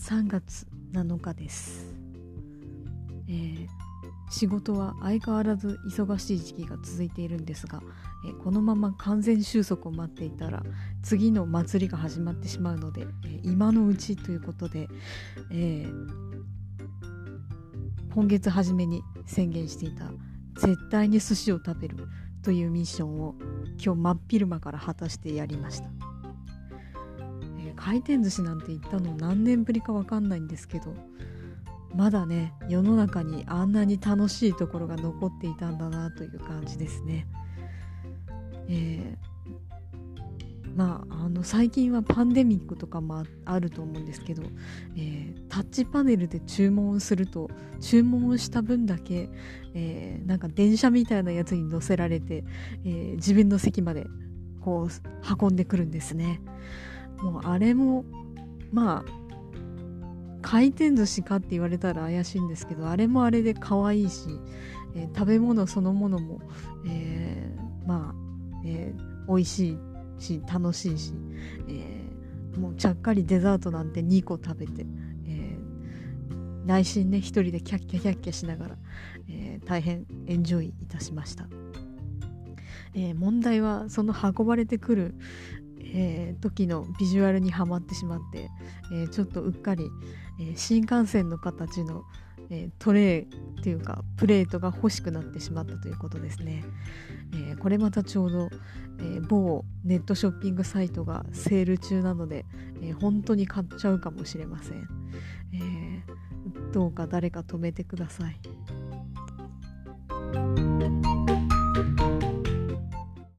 [0.00, 1.94] 3月7日です、
[3.28, 3.66] えー、
[4.30, 7.82] 仕事は相変わらず忙しい時期が続いているんですが、
[8.26, 10.62] えー、このまま完全収束を待っていたら
[11.02, 14.88] 次の祭りが始まってしまうので、えー、今のうちということで、
[15.52, 15.86] え
[18.14, 20.06] 今月初めに宣言していた
[20.66, 22.08] 絶対に寿司を食べる
[22.42, 23.34] というミッションを
[23.78, 26.09] 今日真っ昼間から果たしてやりました。
[27.80, 30.94] 回転寿司なんて行ったの何年ぶりか分かんないんですけど
[31.94, 37.26] まだね世の中にあんなに楽しいところが残っていたんだなという感じですね。
[38.68, 44.44] えー、まああの最近はパンデミックとかもあると思うんですけど、
[44.96, 47.50] えー、タッチパネルで注文すると
[47.80, 49.28] 注文した分だけ、
[49.74, 52.44] えー、なんか電車みたいなやつに乗せられて、
[52.84, 54.06] え自分の席まで
[54.60, 56.40] こう運んでくるんですね。
[57.22, 58.04] もうあれも
[58.72, 59.20] まあ
[60.42, 64.28] 回転寿司かって言われたら怪しいんですけどあれもあれで可愛いし、
[64.94, 66.40] えー、食べ物そのものも、
[66.86, 69.68] えー、まあ、えー、美味し
[70.18, 71.12] いし楽しいし、
[71.68, 74.86] えー、もうちゃっかりデザートなんて2個食べて、
[75.26, 78.76] えー、内心ね一人でキャッキャキャッキャしながら、
[79.28, 81.46] えー、大変エンジョイいたしました。
[82.92, 85.14] えー、問題はその運ばれてくる、
[85.92, 88.48] えー、時のビジュアルにはまってしまって、
[88.92, 89.88] えー、ちょっとうっかり、
[90.40, 92.02] えー、新幹線の形の、
[92.52, 96.64] えトレーっていうかプレートが欲しくなってしまったということですね、
[97.52, 98.50] えこれまたちょうど、
[98.98, 102.44] え某ネットショッピングサイトがセール中なので、
[102.82, 104.88] え本当に買っちゃうかもしれません、
[105.54, 106.02] え
[106.72, 108.36] どうか誰か止めてください。